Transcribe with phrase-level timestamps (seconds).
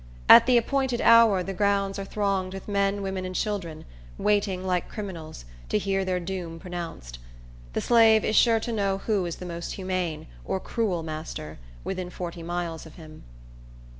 [0.27, 3.85] At the appointed hour the grounds are thronged with men, women, and children,
[4.17, 7.19] waiting, like criminals, to hear their doom pronounced.
[7.73, 12.09] The slave is sure to know who is the most humane, or cruel master, within
[12.09, 13.21] forty miles of him.